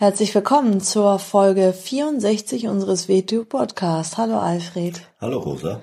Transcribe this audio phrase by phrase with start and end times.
[0.00, 4.16] Herzlich willkommen zur Folge 64 unseres WTU Podcasts.
[4.16, 5.02] Hallo Alfred.
[5.20, 5.82] Hallo Rosa.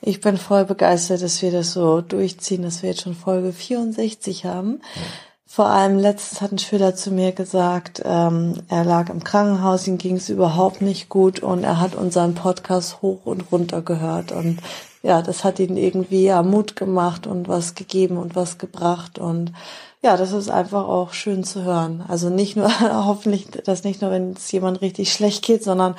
[0.00, 4.46] Ich bin voll begeistert, dass wir das so durchziehen, dass wir jetzt schon Folge 64
[4.46, 4.80] haben.
[4.94, 5.02] Ja.
[5.44, 9.98] Vor allem letztens hat ein Schüler zu mir gesagt, ähm, er lag im Krankenhaus, ihm
[9.98, 14.60] ging es überhaupt nicht gut und er hat unseren Podcast hoch und runter gehört und
[15.02, 19.52] ja, das hat ihn irgendwie ja Mut gemacht und was gegeben und was gebracht und
[20.00, 22.04] ja, das ist einfach auch schön zu hören.
[22.06, 25.96] Also nicht nur, hoffentlich, dass nicht nur, wenn es jemand richtig schlecht geht, sondern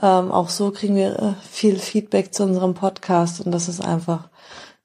[0.00, 4.30] ähm, auch so kriegen wir äh, viel Feedback zu unserem Podcast und das ist einfach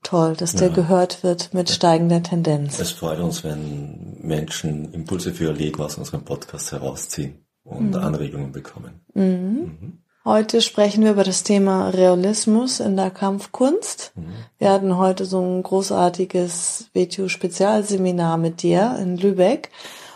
[0.04, 2.80] toll, dass der gehört wird mit steigender Tendenz.
[2.80, 7.95] Es freut uns, wenn Menschen Impulse für ihr Leben aus unserem Podcast herausziehen und mhm.
[7.95, 9.02] Anregungen bekommen.
[9.14, 9.23] Mhm.
[9.23, 10.04] Mhm.
[10.28, 14.11] Heute sprechen wir über das Thema Realismus in der Kampfkunst.
[14.14, 14.33] Mhm.
[14.59, 19.70] Wir hatten heute so ein großartiges WTU-Spezialseminar mit dir in Lübeck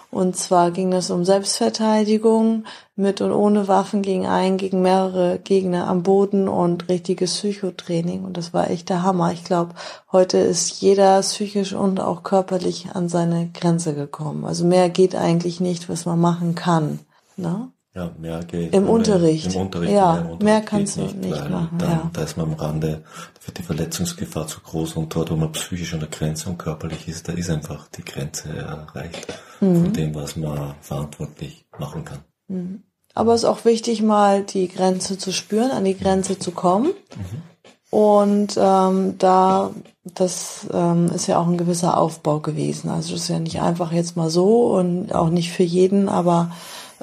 [0.09, 2.65] und zwar ging es um Selbstverteidigung
[2.97, 8.25] mit und ohne Waffen gegen einen, gegen mehrere Gegner am Boden und richtiges Psychotraining.
[8.25, 9.31] Und das war echt der Hammer.
[9.31, 9.75] Ich glaube,
[10.11, 14.43] heute ist jeder psychisch und auch körperlich an seine Grenze gekommen.
[14.43, 16.99] Also mehr geht eigentlich nicht, was man machen kann.
[17.37, 17.69] Ne?
[17.93, 18.73] Ja, mehr geht.
[18.73, 19.53] Im Unterricht.
[19.53, 19.91] Im Unterricht.
[19.91, 21.77] Ja, mehr, Unterricht mehr kannst du nicht, nicht machen.
[21.77, 22.09] Dann, ja.
[22.13, 23.03] Da ist man am Rande,
[23.33, 26.57] da wird die Verletzungsgefahr zu groß und dort, wo man psychisch an der Grenze und
[26.57, 29.27] körperlich ist, da ist einfach die Grenze erreicht
[29.59, 29.83] mhm.
[29.83, 32.19] von dem, was man verantwortlich machen kann.
[32.47, 32.83] Mhm.
[33.13, 36.93] Aber es ist auch wichtig, mal die Grenze zu spüren, an die Grenze zu kommen.
[37.17, 37.41] Mhm.
[37.89, 39.71] Und ähm, da,
[40.05, 42.89] das ähm, ist ja auch ein gewisser Aufbau gewesen.
[42.89, 46.51] Also das ist ja nicht einfach jetzt mal so und auch nicht für jeden, aber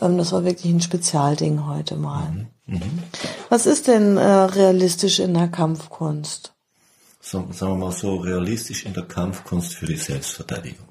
[0.01, 2.29] das war wirklich ein Spezialding heute mal.
[2.31, 2.49] Mhm.
[2.75, 3.03] Mhm.
[3.49, 6.55] Was ist denn äh, realistisch in der Kampfkunst?
[7.21, 10.87] So, sagen wir mal so, realistisch in der Kampfkunst für die Selbstverteidigung.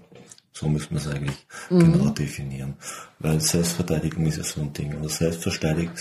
[0.51, 1.93] So müssen wir es eigentlich mhm.
[1.93, 2.77] genau definieren.
[3.19, 4.95] Weil Selbstverteidigung ist ja so ein Ding.
[4.95, 5.93] Und Selbstverteidigung,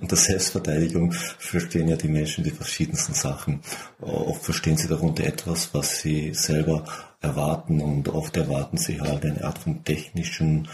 [0.00, 3.60] unter Selbstverteidigung verstehen ja die Menschen die verschiedensten Sachen.
[4.00, 6.84] Oft verstehen sie darunter etwas, was sie selber
[7.22, 10.68] erwarten und oft erwarten sie halt eine Art von technischen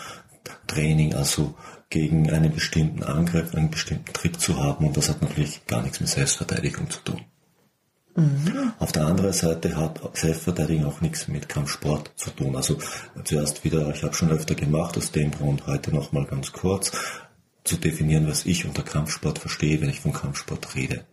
[0.66, 1.54] Training, also
[1.88, 6.00] gegen einen bestimmten Angriff, einen bestimmten Trick zu haben und das hat natürlich gar nichts
[6.00, 7.20] mit Selbstverteidigung zu tun.
[8.16, 8.72] Mhm.
[8.78, 12.56] Auf der anderen Seite hat Selbstverteidigung auch nichts mit Kampfsport zu tun.
[12.56, 12.78] Also
[13.24, 16.92] zuerst wieder, ich habe schon öfter gemacht, aus dem Grund heute nochmal ganz kurz
[17.64, 21.04] zu definieren, was ich unter Kampfsport verstehe, wenn ich von Kampfsport rede.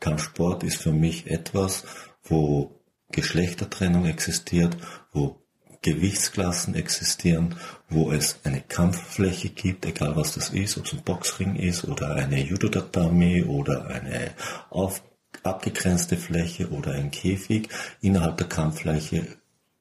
[0.00, 1.84] Kampfsport ist für mich etwas,
[2.24, 2.80] wo
[3.12, 4.76] Geschlechtertrennung existiert,
[5.12, 5.45] wo
[5.94, 7.54] Gewichtsklassen existieren,
[7.88, 12.16] wo es eine Kampffläche gibt, egal was das ist, ob es ein Boxring ist oder
[12.16, 14.32] eine Judo-Tatami oder eine
[14.70, 15.02] auf,
[15.44, 17.68] abgegrenzte Fläche oder ein Käfig.
[18.00, 19.28] Innerhalb der Kampffläche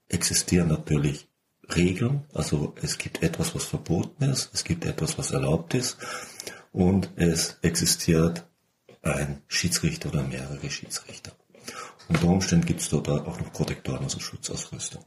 [0.07, 1.27] existieren natürlich
[1.75, 5.97] Regeln, also es gibt etwas, was verboten ist, es gibt etwas, was erlaubt ist
[6.71, 8.45] und es existiert
[9.01, 11.31] ein Schiedsrichter oder mehrere Schiedsrichter.
[12.07, 15.03] Unter Umständen gibt es dort auch noch Protektoren, also Schutzausrüstung.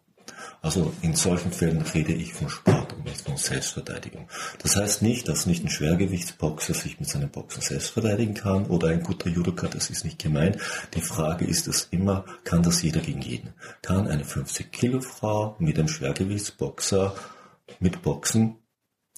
[0.61, 4.29] Also in solchen Fällen rede ich von Sport und nicht von Selbstverteidigung.
[4.61, 8.89] Das heißt nicht, dass nicht ein Schwergewichtsboxer sich mit seinem Boxen selbst verteidigen kann oder
[8.89, 10.59] ein guter Judoka, das ist nicht gemeint.
[10.95, 13.55] Die Frage ist es immer, kann das jeder gegen jeden?
[13.83, 17.15] Kann eine 50 Kilo Frau mit einem Schwergewichtsboxer
[17.79, 18.57] mit Boxen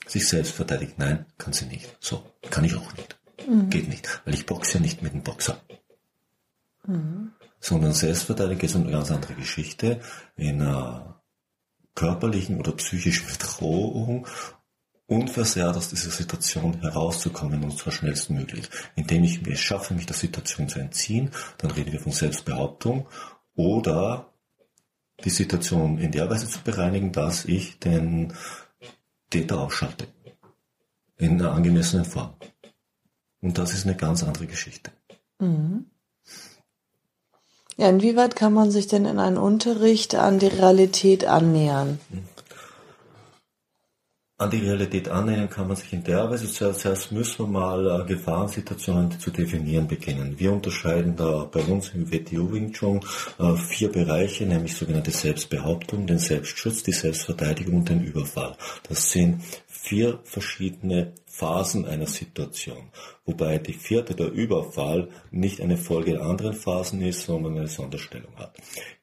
[0.07, 0.95] sich selbst verteidigen?
[0.99, 1.97] Nein, kann sie nicht.
[2.01, 3.19] So, kann ich auch nicht.
[3.49, 3.71] Mhm.
[3.71, 5.59] Geht nicht, weil ich boxe ja nicht mit einem Boxer.
[6.87, 10.01] Mhm sondern Selbstverteidigung ist eine ganz andere Geschichte.
[10.37, 11.20] In einer
[12.01, 14.27] körperlichen oder psychischen Bedrohung
[15.07, 20.69] unversehrt aus dieser Situation herauszukommen und zwar schnellstmöglich, indem ich mir schaffe, mich der Situation
[20.69, 23.07] zu entziehen, dann reden wir von Selbstbehauptung,
[23.55, 24.33] oder
[25.23, 28.33] die Situation in der Weise zu bereinigen, dass ich den
[29.29, 30.07] Täter ausschalte.
[31.19, 32.35] In einer angemessenen Form.
[33.43, 34.91] Und das ist eine ganz andere Geschichte.
[35.39, 35.91] Mhm.
[37.81, 41.99] Ja, inwieweit kann man sich denn in einem Unterricht an die Realität annähern?
[44.37, 48.07] An die Realität annähern kann man sich in der Weise, zuerst müssen wir mal äh,
[48.07, 50.39] Gefahrensituationen zu definieren beginnen.
[50.39, 53.01] Wir unterscheiden da bei uns im WTO Wing Chun
[53.39, 58.57] äh, vier Bereiche, nämlich sogenannte Selbstbehauptung, den Selbstschutz, die Selbstverteidigung und den Überfall.
[58.91, 59.41] Das sind
[59.71, 62.91] vier verschiedene Phasen einer Situation,
[63.25, 68.35] wobei die vierte, der Überfall, nicht eine Folge der anderen Phasen ist, sondern eine Sonderstellung
[68.37, 68.57] hat.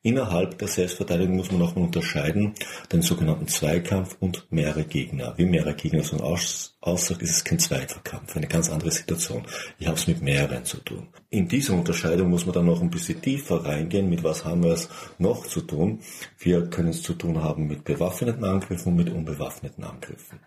[0.04, 2.54] Innerhalb der Selbstverteidigung muss man nochmal unterscheiden
[2.92, 5.34] den sogenannten Zweikampf und mehrere Gegner.
[5.38, 9.44] Wie mehrere Gegner so aus, aussagt, ist es kein Zweikampf, eine ganz andere Situation.
[9.80, 11.08] Ich habe es mit mehreren zu tun.
[11.30, 14.72] In dieser Unterscheidung muss man dann noch ein bisschen tiefer reingehen, mit was haben wir
[14.74, 16.00] es noch zu tun.
[16.38, 20.40] Wir können es zu tun haben mit bewaffneten Angriffen und mit unbewaffneten Angriffen.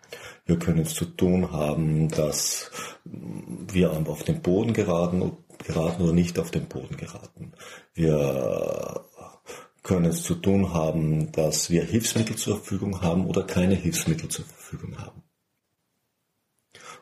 [0.46, 2.70] Wir können es zu tun haben, dass
[3.04, 7.52] wir auf den Boden geraten, geraten oder nicht auf den Boden geraten.
[7.94, 9.04] Wir
[9.82, 14.44] können es zu tun haben, dass wir Hilfsmittel zur Verfügung haben oder keine Hilfsmittel zur
[14.44, 15.22] Verfügung haben.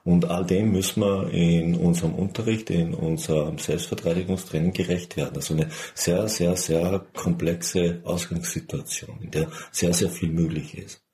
[0.04, 5.36] Und all dem müssen wir in unserem Unterricht, in unserem Selbstverteidigungstraining gerecht werden.
[5.36, 11.07] Also eine sehr, sehr, sehr komplexe Ausgangssituation, in der sehr, sehr viel möglich ist.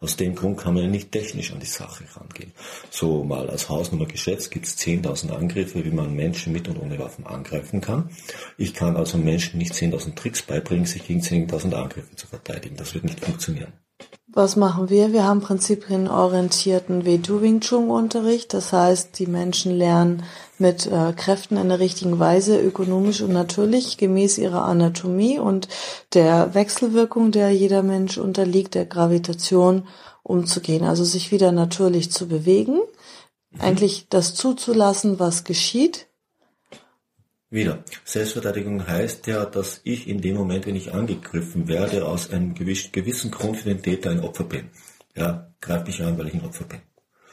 [0.00, 2.52] Aus dem Grund kann man ja nicht technisch an die Sache rangehen.
[2.90, 6.98] So mal als Hausnummer geschätzt gibt es 10.000 Angriffe, wie man Menschen mit und ohne
[6.98, 8.10] Waffen angreifen kann.
[8.56, 12.76] Ich kann also Menschen nicht 10.000 Tricks beibringen, sich gegen 10.000 Angriffe zu verteidigen.
[12.76, 13.72] Das wird nicht funktionieren.
[14.32, 15.12] Was machen wir?
[15.12, 18.54] Wir haben prinzipienorientierten Wing Chun Unterricht.
[18.54, 20.22] Das heißt, die Menschen lernen
[20.60, 25.68] mit äh, Kräften in der richtigen Weise, ökonomisch und natürlich, gemäß ihrer Anatomie und
[26.14, 29.88] der Wechselwirkung, der jeder Mensch unterliegt, der Gravitation
[30.22, 30.84] umzugehen.
[30.84, 32.78] Also sich wieder natürlich zu bewegen,
[33.50, 33.60] mhm.
[33.60, 36.06] eigentlich das zuzulassen, was geschieht,
[37.52, 37.82] wieder.
[38.04, 43.32] Selbstverteidigung heißt ja, dass ich in dem Moment, wenn ich angegriffen werde, aus einem gewissen
[43.32, 44.70] Grund für den Täter ein Opfer bin.
[45.16, 46.80] Ja, greift mich an, weil ich ein Opfer bin.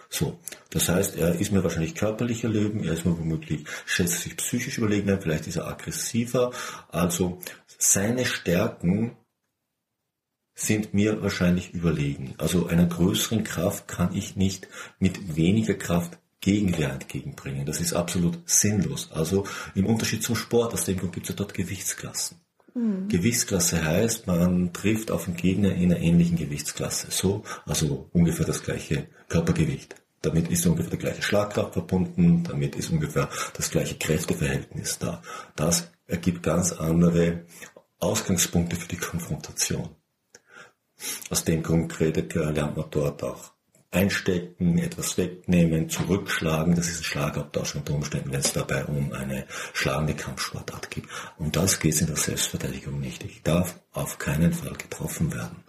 [0.09, 0.39] So.
[0.69, 4.77] Das heißt, er ist mir wahrscheinlich körperlich erleben, er ist mir womöglich, schätzt sich psychisch
[4.77, 6.51] überlegen, vielleicht ist er aggressiver.
[6.89, 7.39] Also,
[7.77, 9.17] seine Stärken
[10.57, 12.33] sind mir wahrscheinlich überlegen.
[12.37, 14.67] Also einer größeren Kraft kann ich nicht
[14.97, 17.65] mit weniger Kraft Gegenwehr entgegenbringen.
[17.65, 19.11] Das ist absolut sinnlos.
[19.11, 19.45] Also
[19.75, 22.39] im Unterschied zum Sport, aus dem Grund gibt es ja dort Gewichtsklassen.
[22.77, 23.07] Mhm.
[23.07, 27.07] Gewichtsklasse heißt, man trifft auf den Gegner in einer ähnlichen Gewichtsklasse.
[27.09, 29.95] So, also ungefähr das gleiche Körpergewicht.
[30.21, 35.21] Damit ist ungefähr der gleiche Schlagkraft verbunden, damit ist ungefähr das gleiche Kräfteverhältnis da.
[35.55, 37.45] Das ergibt ganz andere
[37.99, 39.89] Ausgangspunkte für die Konfrontation.
[41.29, 43.53] Aus dem Grund redet, lernt man dort auch
[43.91, 46.75] einstecken, etwas wegnehmen, zurückschlagen.
[46.75, 51.05] Das ist ein Schlagabtausch unter Umständen, wenn es dabei um eine schlagende Kampfsportart geht.
[51.37, 53.23] Und das geht in der Selbstverteidigung nicht.
[53.23, 55.66] Ich darf auf keinen Fall getroffen werden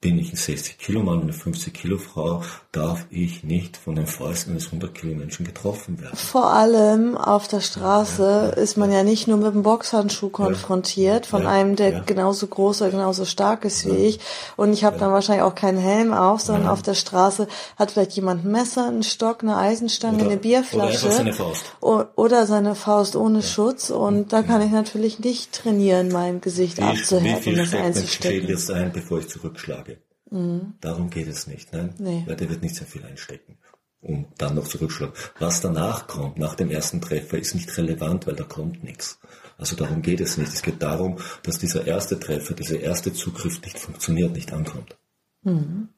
[0.00, 2.42] bin ich ein 60 Kilo Mann und eine 50 Kilo Frau,
[2.72, 6.16] darf ich nicht von den Fäusten eines 100 Kilo Menschen getroffen werden.
[6.16, 10.30] Vor allem auf der Straße ja, ja, ist man ja nicht nur mit dem Boxhandschuh
[10.30, 14.20] konfrontiert von einem, der genauso groß oder genauso stark ist wie ich.
[14.56, 17.46] Und ich habe dann wahrscheinlich auch keinen Helm auf, sondern auf der Straße
[17.76, 21.06] hat vielleicht jemand ein Messer, einen Stock, eine Eisenstange, oder, eine Bierflasche.
[21.06, 21.64] Oder seine Faust.
[21.80, 23.90] Oder seine Faust ohne Schutz.
[23.90, 28.48] Und da kann ich natürlich nicht trainieren, mein Gesicht wie, abzuhärten, das einzustecken.
[28.48, 29.89] jetzt ein, bevor ich zurückschlage?
[30.30, 30.74] Mhm.
[30.80, 31.94] Darum geht es nicht, ne?
[31.98, 32.24] Nee.
[32.26, 33.58] Weil der wird nicht sehr viel einstecken.
[34.00, 35.14] Und dann noch zurückschlagen.
[35.38, 39.18] Was danach kommt, nach dem ersten Treffer, ist nicht relevant, weil da kommt nichts.
[39.58, 40.52] Also darum geht es nicht.
[40.52, 44.96] Es geht darum, dass dieser erste Treffer, dieser erste Zugriff nicht funktioniert, nicht ankommt.
[45.42, 45.90] Mhm.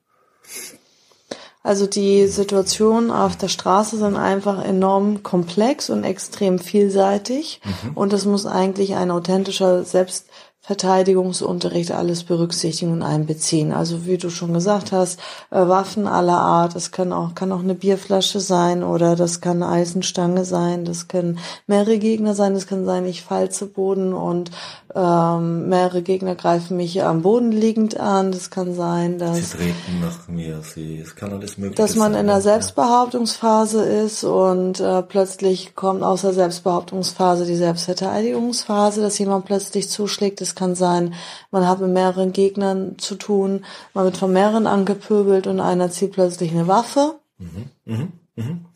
[1.63, 7.61] Also die Situationen auf der Straße sind einfach enorm komplex und extrem vielseitig.
[7.65, 7.93] Mhm.
[7.95, 10.27] Und es muss eigentlich ein authentischer Selbst
[10.65, 13.73] Verteidigungsunterricht alles berücksichtigen und einbeziehen.
[13.73, 15.19] Also wie du schon gesagt hast,
[15.51, 16.77] äh, Waffen aller Art.
[16.77, 20.85] Es kann auch kann auch eine Bierflasche sein oder das kann eine Eisenstange sein.
[20.85, 22.55] Das können mehrere Gegner sein.
[22.55, 24.53] Das kann sein, ich falle zu Boden und
[24.95, 28.31] ähm, mehrere Gegner greifen mich am Boden liegend an.
[28.33, 30.61] Das kann sein, dass sie treten nach mir.
[30.63, 35.75] Sie, es kann alles mögliche Dass man sein, in der Selbstbehauptungsphase ist und äh, plötzlich
[35.75, 40.41] kommt aus der Selbstbehauptungsphase die Selbstverteidigungsphase, dass jemand plötzlich zuschlägt.
[40.41, 41.15] Das kann sein,
[41.51, 46.13] man hat mit mehreren Gegnern zu tun, man wird von mehreren angepöbelt und einer zieht
[46.13, 47.15] plötzlich eine Waffe.
[47.39, 48.67] Mhm, mhm, mhm.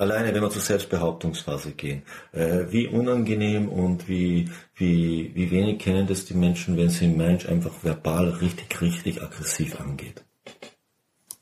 [0.00, 6.06] Alleine, wenn wir zur Selbstbehauptungsphase gehen, äh, wie unangenehm und wie, wie, wie wenig kennen
[6.06, 10.24] das die Menschen, wenn sie ein Mensch einfach verbal richtig, richtig aggressiv angeht.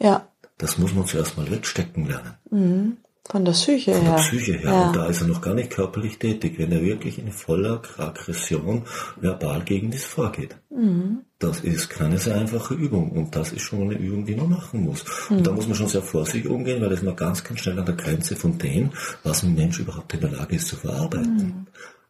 [0.01, 0.29] Ja.
[0.57, 2.35] Das muss man zuerst mal wegstecken lernen.
[2.51, 2.97] Mhm.
[3.28, 4.00] Von der Psyche her.
[4.00, 4.71] Von der Psyche her.
[4.71, 4.87] Ja.
[4.87, 8.85] Und da ist er noch gar nicht körperlich tätig, wenn er wirklich in voller Aggression
[9.21, 10.56] verbal gegen das vorgeht.
[10.71, 11.23] Mhm.
[11.38, 14.85] Das ist keine sehr einfache Übung und das ist schon eine Übung, die man machen
[14.85, 15.04] muss.
[15.28, 15.38] Mhm.
[15.38, 17.87] Und da muss man schon sehr vorsichtig umgehen, weil das man ganz, ganz schnell an
[17.87, 18.90] der Grenze von dem,
[19.25, 21.37] was ein Mensch überhaupt in der Lage ist zu verarbeiten.
[21.37, 21.66] Mhm.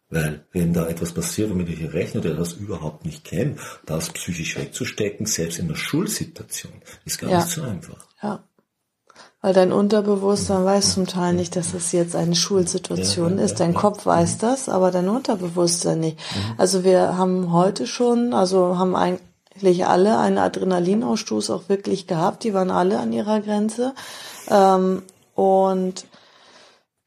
[0.09, 3.57] Weil wenn da etwas passiert, womit ich rechne oder das überhaupt nicht kenne,
[3.87, 7.39] das psychisch wegzustecken, selbst in der Schulsituation, ist gar Ja.
[7.39, 8.07] nicht so einfach.
[8.23, 8.45] Ja.
[9.43, 13.61] Weil dein Unterbewusstsein weiß zum Teil nicht, dass es jetzt eine Schulsituation Ja, ist.
[13.61, 13.81] Dein ja.
[13.81, 16.19] Kopf weiß das, aber dein Unterbewusstsein nicht.
[16.59, 22.45] Also wir haben heute schon, also haben eigentlich alle einen Adrenalinausstoß auch wirklich gehabt.
[22.45, 23.95] Die waren alle an ihrer Grenze.
[24.51, 25.03] Ähm,
[25.35, 26.07] und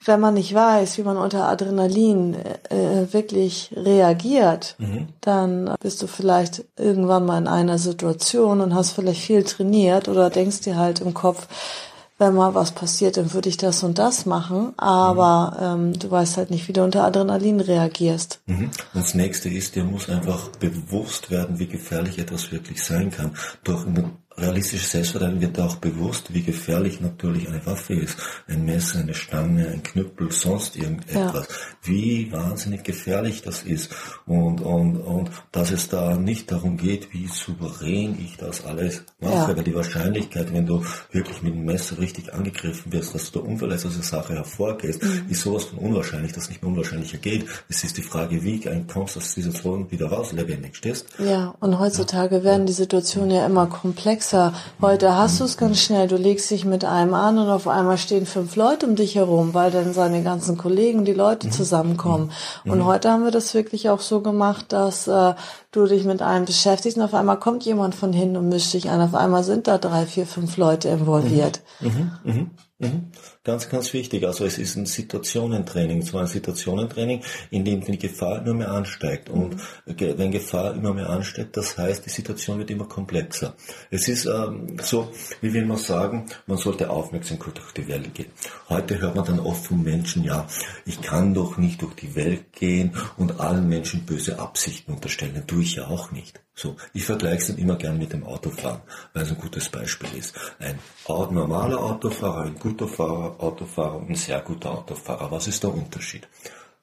[0.06, 2.36] wenn man nicht weiß, wie man unter Adrenalin
[2.70, 4.78] äh, wirklich reagiert,
[5.20, 10.30] dann bist du vielleicht irgendwann mal in einer Situation und hast vielleicht viel trainiert oder
[10.30, 11.48] denkst dir halt im Kopf,
[12.20, 16.38] wenn mal was passiert, dann würde ich das und das machen, aber ähm, du weißt
[16.38, 18.42] halt nicht, wie du unter Adrenalin reagierst.
[18.46, 18.66] Mhm.
[18.66, 23.32] Und das nächste ist, dir muss einfach bewusst werden, wie gefährlich etwas wirklich sein kann.
[23.64, 23.86] Durch
[24.42, 28.18] realistisches Selbstverteidigung wird auch bewusst, wie gefährlich natürlich eine Waffe ist.
[28.48, 31.48] Ein Messer, eine Stange, ein Knüppel, sonst irgendetwas.
[31.84, 33.92] Wie wahnsinnig gefährlich das ist.
[34.26, 39.34] Und, und, und dass es da nicht darum geht, wie souverän ich das alles mache.
[39.34, 39.56] Ja.
[39.56, 43.46] Weil die Wahrscheinlichkeit, wenn du wirklich mit dem Messer richtig angegriffen wirst, dass du da
[43.46, 47.46] unverletzt aus der Sache hervorgehst, ist sowas von unwahrscheinlich, dass nicht mehr unwahrscheinlicher geht.
[47.68, 51.08] Es ist die Frage, wie kommst du aus dieser Situation wieder raus, lebendig stehst.
[51.20, 54.29] Ja, und heutzutage werden die Situationen ja immer komplexer.
[54.82, 57.98] Heute hast du es ganz schnell, du legst dich mit einem an und auf einmal
[57.98, 62.32] stehen fünf Leute um dich herum, weil dann seine ganzen Kollegen, die Leute zusammenkommen.
[62.66, 65.34] Und heute haben wir das wirklich auch so gemacht, dass äh,
[65.72, 68.90] du dich mit einem beschäftigst und auf einmal kommt jemand von hinten und mischt dich
[68.90, 69.02] ein.
[69.02, 71.62] Auf einmal sind da drei, vier, fünf Leute involviert.
[71.80, 72.52] Mhm.
[73.46, 74.26] Ganz, ganz wichtig.
[74.28, 79.30] Also es ist ein Situationentraining, zwar ein Situationentraining, in dem die Gefahr immer mehr ansteigt.
[79.30, 79.56] Und
[79.88, 83.56] ge- wenn Gefahr immer mehr ansteigt, das heißt, die Situation wird immer komplexer.
[83.90, 88.32] Es ist ähm, so, wie will man sagen, man sollte aufmerksam durch die Welt gehen.
[88.68, 90.46] Heute hört man dann oft von Menschen, ja,
[90.86, 95.36] ich kann doch nicht durch die Welt gehen und allen Menschen böse Absichten unterstellen.
[95.36, 96.42] Das tue ich ja auch nicht.
[96.62, 98.82] So, ich vergleiche es dann immer gern mit dem Autofahren,
[99.14, 100.36] weil es ein gutes Beispiel ist.
[100.60, 105.32] Ein normaler Autofahrer, ein guter Fahrer, Autofahrer und ein sehr guter Autofahrer.
[105.32, 106.28] Was ist der Unterschied?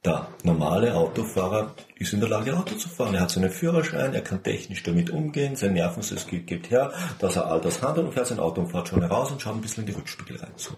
[0.02, 3.16] Der normale Autofahrer ist in der Lage, Auto zu fahren.
[3.16, 7.46] Er hat seinen Führerschein, er kann technisch damit umgehen, sein Nervensystem gibt her, dass er
[7.46, 9.82] all das handelt und fährt sein Auto und fährt schon raus und schaut ein bisschen
[9.82, 10.54] in die Rückspiegel rein.
[10.56, 10.70] So.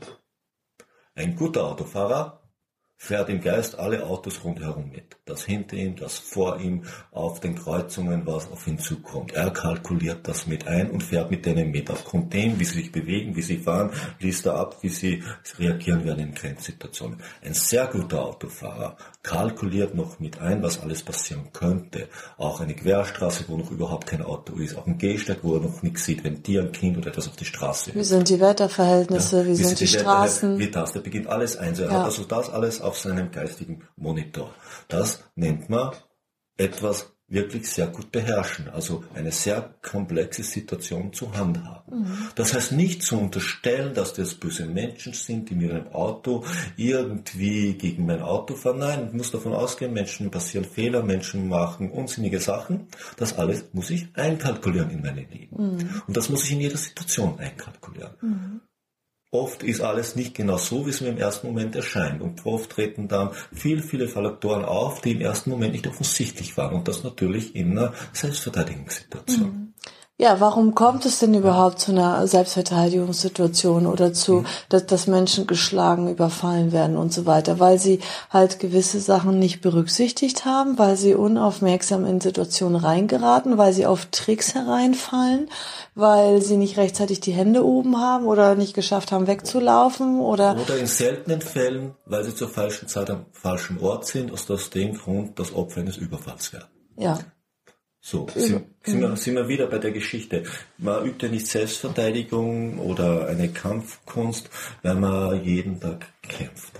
[1.14, 2.40] Ein guter Autofahrer
[3.00, 5.16] fährt im Geist alle Autos rundherum mit.
[5.24, 9.32] Das hinter ihm, das vor ihm, auf den Kreuzungen, was auf ihn zukommt.
[9.34, 11.90] Er kalkuliert das mit ein und fährt mit denen mit.
[11.90, 15.22] Aufgrund dem, wie sie sich bewegen, wie sie fahren, liest er ab, wie sie
[15.58, 17.18] reagieren werden in Grenzsituationen.
[17.44, 22.08] Ein sehr guter Autofahrer kalkuliert noch mit ein, was alles passieren könnte.
[22.36, 24.76] Auch eine Querstraße, wo noch überhaupt kein Auto ist.
[24.76, 27.36] Auch ein Gehsteig, wo er noch nichts sieht, wenn Tier, ein Kind oder etwas auf
[27.36, 29.46] die Straße Wie sind die Wetterverhältnisse?
[29.46, 30.58] wie sind die, Welt- Straßen?
[30.58, 31.74] Wie das, der beginnt alles ein.
[31.78, 31.90] Er Ja.
[31.92, 34.54] hat also das alles auf seinem geistigen Monitor.
[34.88, 35.92] Das nennt man
[36.56, 42.00] etwas wirklich sehr gut beherrschen, also eine sehr komplexe Situation zu handhaben.
[42.00, 42.28] Mhm.
[42.34, 46.44] Das heißt nicht zu unterstellen, dass das böse Menschen sind, die mit einem Auto
[46.76, 48.78] irgendwie gegen mein Auto fahren.
[48.78, 52.88] Nein, ich muss davon ausgehen, Menschen passieren Fehler, Menschen machen unsinnige Sachen.
[53.18, 55.56] Das alles muss ich einkalkulieren in meinem Leben.
[55.56, 56.02] Mhm.
[56.06, 58.62] Und das muss ich in jeder Situation einkalkulieren.
[59.30, 62.22] Oft ist alles nicht genau so, wie es mir im ersten Moment erscheint.
[62.22, 66.74] Und oft treten dann viel, viele Faktoren auf, die im ersten Moment nicht offensichtlich waren.
[66.74, 69.74] Und das natürlich in einer Selbstverteidigungssituation.
[70.20, 76.10] Ja, warum kommt es denn überhaupt zu einer Selbstverteidigungssituation oder zu, dass, dass Menschen geschlagen,
[76.10, 77.60] überfallen werden und so weiter?
[77.60, 83.72] Weil sie halt gewisse Sachen nicht berücksichtigt haben, weil sie unaufmerksam in Situationen reingeraten, weil
[83.72, 85.48] sie auf Tricks hereinfallen,
[85.94, 90.78] weil sie nicht rechtzeitig die Hände oben haben oder nicht geschafft haben wegzulaufen oder Oder
[90.78, 95.38] in seltenen Fällen, weil sie zur falschen Zeit am falschen Ort sind, aus dem Grund
[95.38, 96.66] das Opfer eines Überfalls werden.
[96.96, 97.20] ja.
[98.10, 100.44] So, sind, sind, wir, sind wir wieder bei der Geschichte.
[100.78, 104.48] Man übt ja nicht Selbstverteidigung oder eine Kampfkunst,
[104.82, 106.72] weil man jeden Tag kämpft.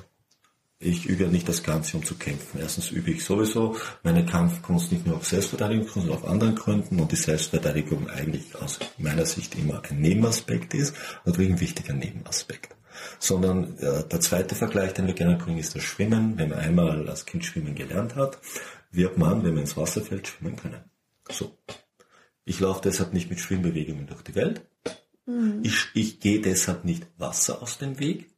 [0.79, 2.61] Ich übe ja nicht das Ganze, um zu kämpfen.
[2.61, 7.13] Erstens übe ich sowieso meine Kampfkunst nicht nur auf Selbstverteidigung, sondern auf anderen Gründen und
[7.13, 10.95] die Selbstverteidigung eigentlich aus meiner Sicht immer ein Nebenaspekt ist,
[11.27, 12.75] natürlich ein wichtiger Nebenaspekt.
[13.19, 16.39] Sondern äh, der zweite Vergleich, den wir gerne bringen, ist das Schwimmen.
[16.39, 18.39] Wenn man einmal als Kind schwimmen gelernt hat,
[18.91, 20.88] wird man, wenn man ins Wasser fällt, schwimmen können.
[21.31, 21.57] So.
[22.45, 24.63] Ich laufe deshalb nicht mit Schwimmbewegungen durch die Welt.
[25.63, 28.31] Ich, ich gehe deshalb nicht Wasser aus dem Weg.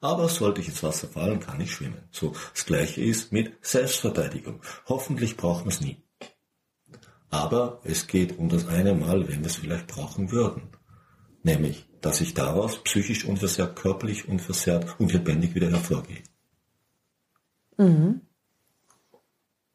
[0.00, 2.02] Aber sollte ich ins Wasser fallen, kann ich schwimmen.
[2.10, 4.60] So, das gleiche ist mit Selbstverteidigung.
[4.86, 5.96] Hoffentlich braucht man es nie.
[7.30, 10.68] Aber es geht um das eine Mal, wenn wir es vielleicht brauchen würden.
[11.42, 16.22] Nämlich, dass ich daraus psychisch unversehrt, körperlich unversehrt und lebendig wieder hervorgehe.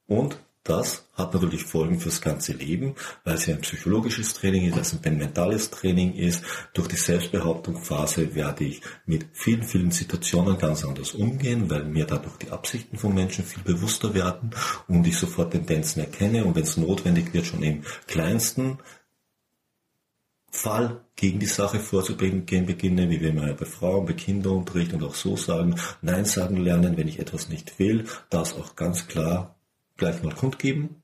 [0.07, 4.77] Und das hat natürlich Folgen fürs ganze Leben, weil es ja ein psychologisches Training ist,
[4.77, 6.43] es ein mentales Training ist.
[6.73, 12.37] Durch die Selbstbehauptungsphase werde ich mit vielen, vielen Situationen ganz anders umgehen, weil mir dadurch
[12.37, 14.51] die Absichten von Menschen viel bewusster werden
[14.87, 18.79] und ich sofort Tendenzen erkenne und wenn es notwendig wird, schon im kleinsten
[20.49, 25.15] Fall gegen die Sache vorzugehen beginne, wie wir mal bei Frauen, bei Kinderunterricht und auch
[25.15, 29.55] so sagen, Nein sagen lernen, wenn ich etwas nicht will, das auch ganz klar
[29.97, 31.01] gleich mal kundgeben.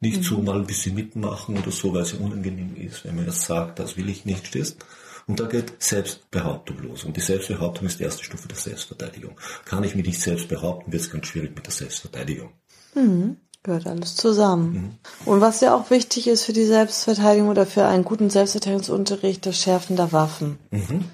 [0.00, 0.22] Nicht mhm.
[0.22, 3.78] so mal ein bisschen mitmachen oder so, weil es unangenehm ist, wenn man das sagt,
[3.78, 4.84] das will ich nicht, stehst.
[5.26, 7.04] Und da geht Selbstbehauptung los.
[7.04, 9.38] Und die Selbstbehauptung ist die erste Stufe der Selbstverteidigung.
[9.64, 12.52] Kann ich mich nicht selbst behaupten, wird es ganz schwierig mit der Selbstverteidigung.
[12.94, 13.36] Mhm.
[13.62, 14.72] Gehört alles zusammen.
[14.72, 14.98] Mhm.
[15.32, 19.56] Und was ja auch wichtig ist für die Selbstverteidigung oder für einen guten Selbstverteidigungsunterricht, das
[19.56, 20.58] Schärfen der Waffen.
[20.72, 21.04] Mhm.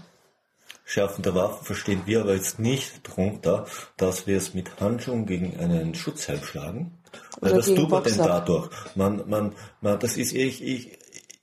[0.87, 3.66] Schärfen der Waffen verstehen wir aber jetzt nicht darunter,
[3.98, 6.98] dass wir es mit Handschuhen gegen einen Schutzhelm schlagen.
[7.40, 8.70] Weil das tut man denn dadurch?
[8.94, 10.98] Man, man, man, das ist, ich, ich,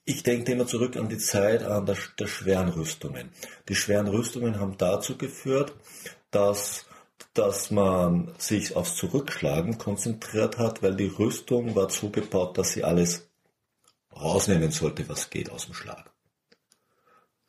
[0.06, 3.30] ich denke immer zurück an die Zeit an der, der schweren Rüstungen.
[3.70, 5.74] Die schweren Rüstungen haben dazu geführt,
[6.32, 6.86] dass
[7.34, 12.84] dass man sich aufs Zurückschlagen konzentriert hat, weil die Rüstung war so gebaut, dass sie
[12.84, 13.30] alles
[14.16, 16.12] rausnehmen sollte, was geht aus dem Schlag.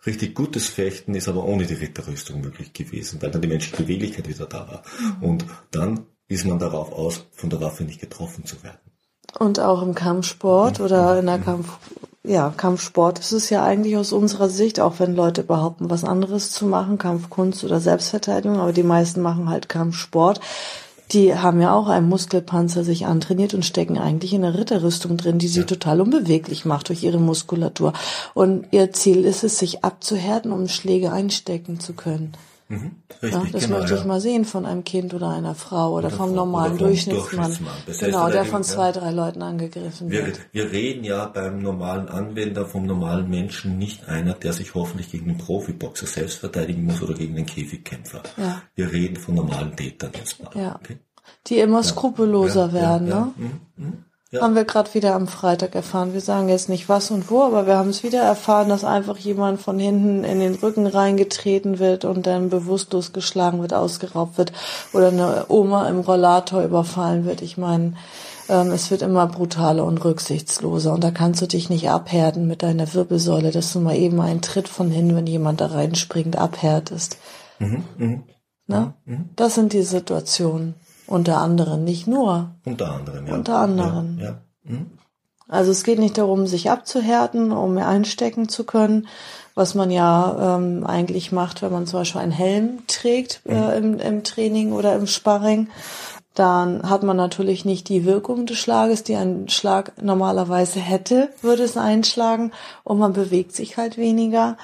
[0.04, 4.28] Richtig gutes Fechten ist aber ohne die Ritterrüstung möglich gewesen, weil dann die menschliche Beweglichkeit
[4.28, 4.82] wieder da war.
[5.00, 5.22] Mhm.
[5.22, 8.78] Und dann ist man darauf aus, von der Waffe nicht getroffen zu werden.
[9.38, 11.68] Und auch im Kampfsport oder in der Kampf,
[12.24, 16.50] ja, Kampfsport ist es ja eigentlich aus unserer Sicht, auch wenn Leute behaupten, was anderes
[16.50, 20.40] zu machen, Kampfkunst oder Selbstverteidigung, aber die meisten machen halt Kampfsport.
[21.12, 25.38] Die haben ja auch einen Muskelpanzer sich antrainiert und stecken eigentlich in einer Ritterrüstung drin,
[25.38, 25.66] die sie ja.
[25.66, 27.92] total unbeweglich macht durch ihre Muskulatur.
[28.34, 32.32] Und ihr Ziel ist es, sich abzuhärten, um Schläge einstecken zu können.
[32.68, 34.06] Mhm, richtig, ja, das genau, möchte ich ja.
[34.06, 37.52] mal sehen von einem Kind oder einer Frau oder, oder vom normalen oder vom Durchschnittsmann.
[37.52, 38.10] Durchschnittsmann.
[38.10, 40.40] Genau, der von zwei, drei Leuten angegriffen wir, wird.
[40.50, 45.30] Wir reden ja beim normalen Anwender vom normalen Menschen nicht einer, der sich hoffentlich gegen
[45.30, 48.22] einen Profiboxer selbst verteidigen muss oder gegen einen Käfigkämpfer.
[48.36, 48.62] Ja.
[48.74, 50.50] Wir reden von normalen Tätern jetzt mal.
[50.60, 50.74] Ja.
[50.74, 50.98] Okay?
[51.46, 53.32] Die immer skrupelloser werden, ne?
[53.76, 54.04] Mhm.
[54.36, 54.40] Mhm.
[54.40, 54.42] Ja.
[54.42, 56.12] Haben wir gerade wieder am Freitag erfahren.
[56.12, 59.18] Wir sagen jetzt nicht was und wo, aber wir haben es wieder erfahren, dass einfach
[59.18, 64.52] jemand von hinten in den Rücken reingetreten wird und dann bewusstlos geschlagen wird, ausgeraubt wird
[64.92, 67.42] oder eine Oma im Rollator überfallen wird.
[67.42, 67.94] Ich meine,
[68.48, 72.62] ähm, es wird immer brutaler und rücksichtsloser und da kannst du dich nicht abhärten mit
[72.62, 77.18] deiner Wirbelsäule, dass du mal eben einen Tritt von hinten, wenn jemand da reinspringt, abhärtest.
[77.58, 78.22] Mhm, mh.
[78.66, 78.94] Na?
[79.04, 79.30] Mhm.
[79.36, 80.74] Das sind die Situationen.
[81.06, 82.50] Unter anderem, nicht nur.
[82.64, 83.34] Unter anderem, ja.
[83.34, 84.18] Unter anderem.
[84.18, 84.38] Ja, ja.
[84.64, 84.86] Hm?
[85.48, 89.06] Also es geht nicht darum, sich abzuhärten, um einstecken zu können,
[89.54, 93.94] was man ja ähm, eigentlich macht, wenn man zum Beispiel einen Helm trägt äh, mhm.
[93.94, 95.68] im, im Training oder im Sparring.
[96.36, 101.64] Dann hat man natürlich nicht die Wirkung des Schlages, die ein Schlag normalerweise hätte, würde
[101.64, 102.52] es einschlagen
[102.84, 104.56] und man bewegt sich halt weniger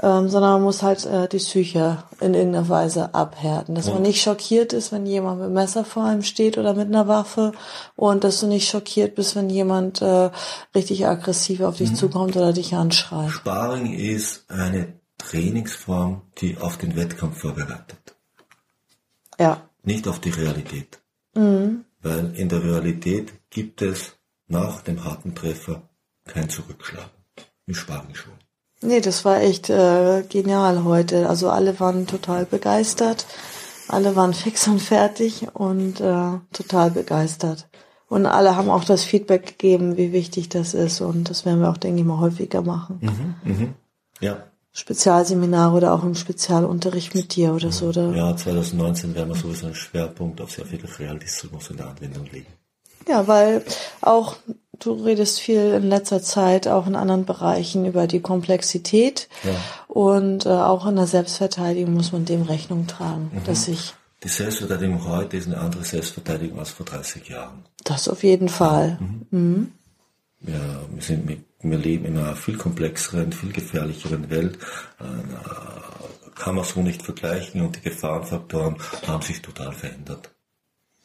[0.00, 3.74] ähm, sondern man muss halt äh, die Psyche in irgendeiner Weise abhärten.
[3.74, 3.94] Dass ja.
[3.94, 7.52] man nicht schockiert ist, wenn jemand mit Messer vor einem steht oder mit einer Waffe
[7.96, 10.30] und dass du nicht schockiert bist, wenn jemand äh,
[10.74, 11.96] richtig aggressiv auf dich mhm.
[11.96, 13.30] zukommt oder dich anschreit.
[13.30, 18.16] Sparring ist eine Trainingsform, die auf den Wettkampf vorbereitet.
[19.38, 19.62] Ja.
[19.82, 21.00] Nicht auf die Realität.
[21.38, 21.84] Mhm.
[22.02, 25.82] Weil in der Realität gibt es nach dem harten Treffer
[26.26, 27.10] kein Zurückschlagen.
[27.66, 28.32] Im Sparring schon.
[28.80, 31.28] Nee, das war echt äh, genial heute.
[31.28, 33.26] Also alle waren total begeistert.
[33.88, 37.68] Alle waren fix und fertig und äh, total begeistert.
[38.08, 41.00] Und alle haben auch das Feedback gegeben, wie wichtig das ist.
[41.00, 42.98] Und das werden wir auch, denke ich mal, häufiger machen.
[43.44, 43.68] Mhm, mh.
[44.20, 44.44] Ja.
[44.78, 48.14] Spezialseminare oder auch im Spezialunterricht mit dir oder so, oder?
[48.14, 52.46] Ja, 2019 werden wir sowieso einen Schwerpunkt auf sehr viel Realismus in der Anwendung legen.
[53.08, 53.64] Ja, weil
[54.00, 54.36] auch
[54.78, 59.50] du redest viel in letzter Zeit auch in anderen Bereichen über die Komplexität ja.
[59.88, 63.44] und äh, auch in der Selbstverteidigung muss man dem Rechnung tragen, mhm.
[63.46, 67.64] dass ich die Selbstverteidigung heute ist eine andere Selbstverteidigung als vor 30 Jahren.
[67.82, 68.98] Das auf jeden Fall.
[69.00, 69.26] Mhm.
[69.30, 69.72] Mhm.
[70.46, 74.58] Ja, wir, sind, wir leben in einer viel komplexeren, viel gefährlicheren Welt.
[75.00, 80.30] Äh, kann man so nicht vergleichen und die Gefahrenfaktoren haben sich total verändert.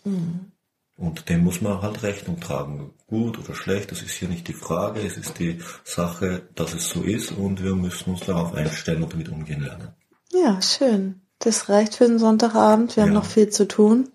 [0.04, 0.52] Mhm.
[0.96, 2.94] Und dem muss man halt Rechnung tragen.
[3.08, 5.02] Gut oder schlecht, das ist hier nicht die Frage.
[5.02, 9.14] Es ist die Sache, dass es so ist und wir müssen uns darauf einstellen und
[9.14, 9.90] damit umgehen lernen.
[10.32, 11.22] Ja, schön.
[11.40, 12.96] Das reicht für den Sonntagabend.
[12.96, 13.08] Wir ja.
[13.08, 14.10] haben noch viel zu tun.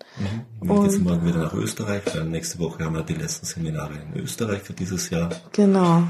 [0.61, 0.71] Mhm.
[0.71, 4.19] Und jetzt morgen wieder nach Österreich, weil nächste Woche haben wir die letzten Seminare in
[4.21, 5.29] Österreich für dieses Jahr.
[5.51, 6.03] Genau.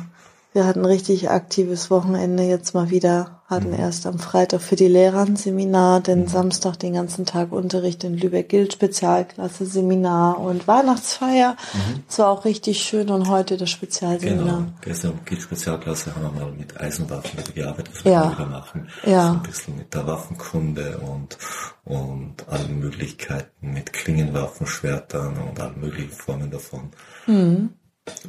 [0.51, 3.41] Wir hatten ein richtig aktives Wochenende jetzt mal wieder.
[3.45, 3.79] Hatten mhm.
[3.79, 6.27] erst am Freitag für die Lehrer ein Seminar, den mhm.
[6.27, 11.55] Samstag den ganzen Tag Unterricht in Lübeck-Gild, Spezialklasse, Seminar und Weihnachtsfeier.
[11.73, 12.03] Mhm.
[12.07, 14.57] Das war auch richtig schön und heute das Spezialseminar.
[14.57, 14.71] Genau.
[14.81, 18.31] Gestern Gild Spezialklasse haben wir mal mit Eisenwaffen gearbeitet, wir ja.
[18.31, 18.87] wieder machen.
[19.05, 19.27] Ja.
[19.27, 21.37] So ein bisschen mit der Waffenkunde und,
[21.85, 26.89] und allen Möglichkeiten mit Klingenwaffen, Schwertern und allen möglichen Formen davon.
[27.27, 27.69] Mhm.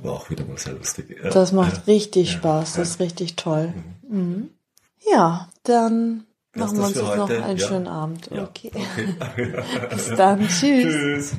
[0.03, 1.17] War auch wieder mal sehr lustig.
[1.23, 1.31] Ja.
[1.31, 2.39] Das macht richtig ja.
[2.39, 3.75] Spaß, das ist richtig toll.
[4.09, 4.19] Mhm.
[4.19, 4.51] Mhm.
[5.11, 7.19] Ja, dann machen wir uns jetzt heute?
[7.19, 8.31] noch einen schönen Abend.
[8.33, 8.71] Okay.
[8.75, 9.55] okay.
[9.91, 10.47] Bis dann.
[10.49, 10.85] Tschüss.
[10.85, 11.37] Tschüss.